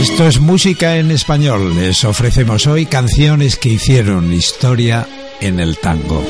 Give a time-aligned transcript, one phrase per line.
[0.00, 1.76] Esto es música en español.
[1.76, 5.06] Les ofrecemos hoy canciones que hicieron historia
[5.40, 6.24] en el tango.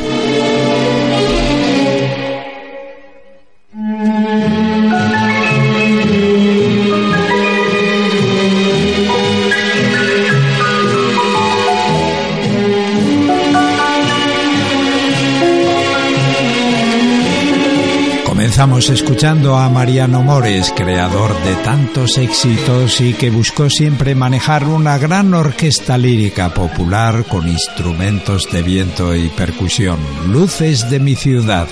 [18.58, 24.98] Comenzamos escuchando a Mariano Mores, creador de tantos éxitos y que buscó siempre manejar una
[24.98, 30.00] gran orquesta lírica popular con instrumentos de viento y percusión.
[30.26, 31.68] Luces de mi ciudad,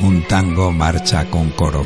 [0.00, 1.84] un tango marcha con coro.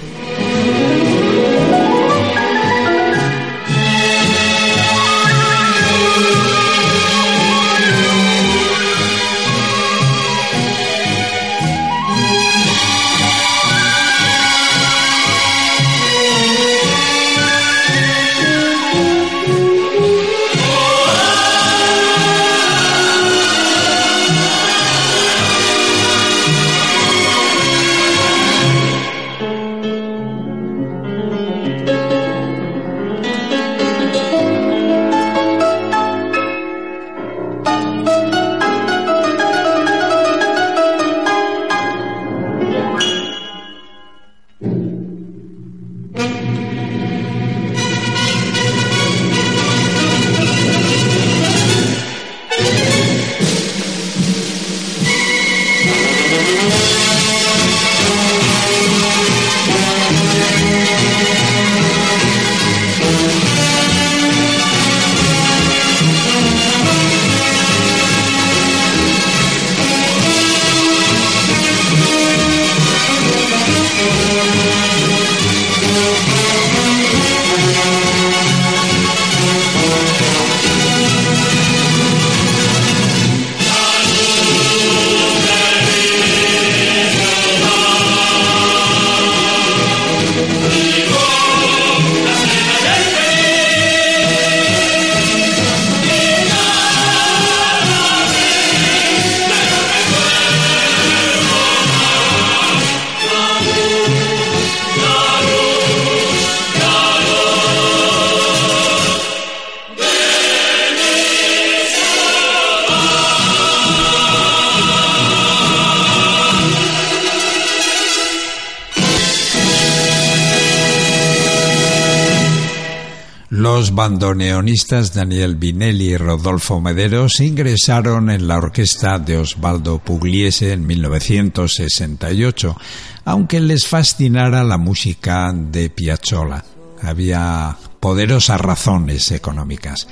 [123.84, 130.86] Los bandoneonistas Daniel Vinelli y Rodolfo Mederos ingresaron en la orquesta de Osvaldo Pugliese en
[130.86, 132.78] 1968,
[133.26, 136.64] aunque les fascinara la música de Piazzolla.
[137.02, 140.08] Había poderosas razones económicas.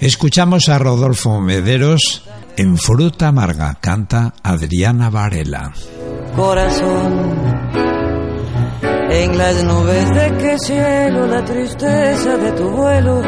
[0.00, 2.24] Escuchamos a Rodolfo Mederos
[2.58, 5.72] en Fruta Amarga, canta Adriana Varela.
[6.36, 7.93] Corazón
[9.22, 13.22] en las nubes de qué cielo la tristeza de tu vuelo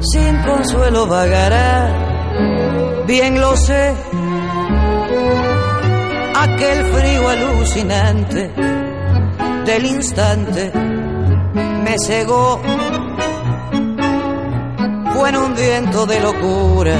[0.00, 3.04] sin consuelo vagará.
[3.06, 3.94] Bien lo sé,
[6.34, 8.52] aquel frío alucinante
[9.64, 10.72] del instante
[11.84, 12.60] me cegó.
[15.12, 16.94] Fue en un viento de locura,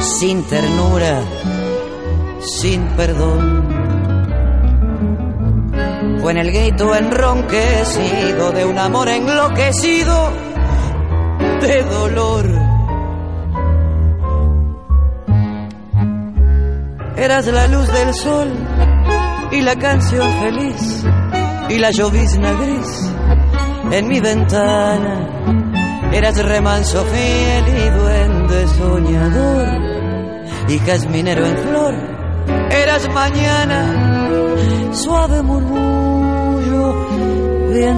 [0.00, 1.22] sin ternura,
[2.40, 3.67] sin perdón
[6.30, 10.30] en el grito enronquecido de un amor enloquecido
[11.60, 12.46] de dolor.
[17.16, 18.52] Eras la luz del sol
[19.52, 21.04] y la canción feliz
[21.68, 23.12] y la llovizna gris
[23.90, 26.10] en mi ventana.
[26.12, 29.68] Eras remanso fiel y duende soñador
[30.68, 31.94] y jazminero en flor.
[32.70, 36.17] Eras mañana, suave murmullo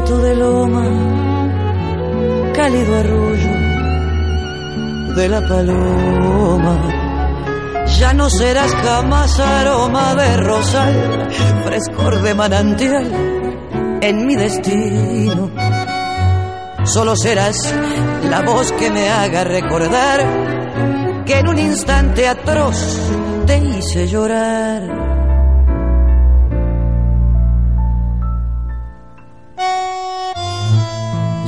[0.09, 0.85] de loma,
[2.55, 3.55] cálido arrullo
[5.15, 6.77] de la paloma.
[7.99, 11.29] Ya no serás jamás aroma de rosal,
[11.65, 13.13] frescor de manantial
[14.01, 15.51] en mi destino.
[16.85, 17.75] Solo serás
[18.25, 22.99] la voz que me haga recordar que en un instante atroz
[23.47, 25.10] te hice llorar.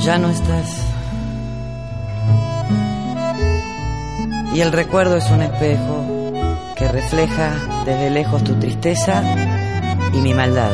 [0.03, 0.67] Ya no estás.
[4.53, 6.05] Y el recuerdo es un espejo
[6.75, 7.53] que refleja
[7.85, 9.23] desde lejos tu tristeza
[10.11, 10.71] y mi maldad.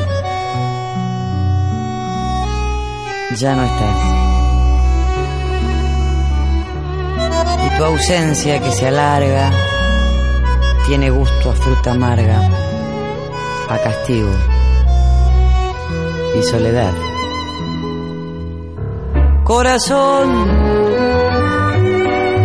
[3.38, 3.98] Ya no estás.
[7.68, 9.52] Y tu ausencia que se alarga
[10.88, 12.50] tiene gusto a fruta amarga,
[13.70, 14.32] a castigo
[16.36, 17.19] y soledad.
[19.50, 20.30] Corazón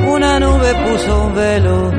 [0.08, 1.92] una nube puso un velo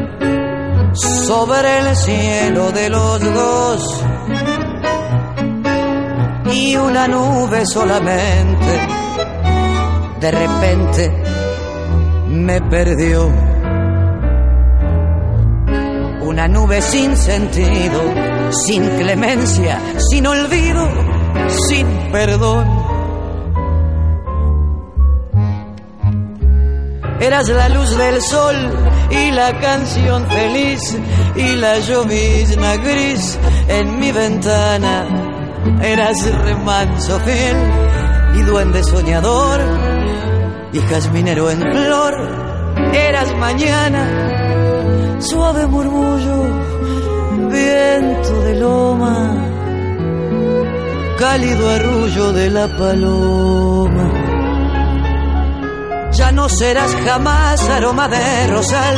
[0.96, 4.04] sobre el cielo de los dos.
[6.52, 8.88] Y una nube solamente,
[10.22, 11.24] de repente,
[12.30, 13.30] me perdió.
[16.24, 18.02] Una nube sin sentido,
[18.50, 19.80] sin clemencia,
[20.10, 20.90] sin olvido,
[21.70, 22.75] sin perdón
[27.26, 28.56] Eras la luz del sol
[29.10, 30.96] y la canción feliz
[31.36, 35.08] y la llovizna gris en mi ventana.
[35.82, 37.58] Eras remanso fiel
[38.36, 39.60] y duende soñador
[40.72, 42.14] y jazminero en flor.
[42.94, 46.44] Eras mañana, suave murmullo,
[47.50, 49.36] viento de loma,
[51.18, 54.25] cálido arrullo de la paloma
[56.16, 58.98] ya no serás jamás aroma de rosal,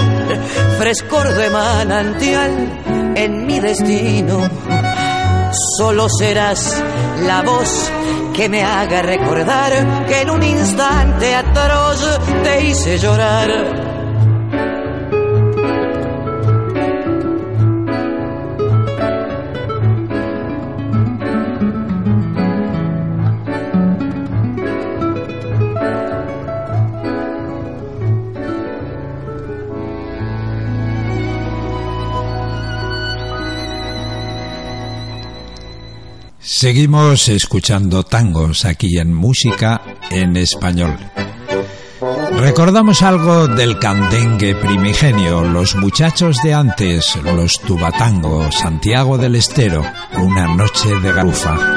[0.78, 4.50] frescor de manantial en mi destino.
[5.78, 6.84] Solo serás
[7.26, 7.92] la voz
[8.36, 13.87] que me haga recordar que en un instante atroz te hice llorar
[36.48, 40.98] Seguimos escuchando tangos aquí en Música en Español.
[42.40, 49.84] Recordamos algo del candengue primigenio, los muchachos de antes, los tubatangos, Santiago del Estero,
[50.16, 51.77] una noche de garufa.